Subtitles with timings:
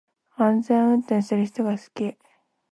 [0.33, 2.17] 安全運転する人が好き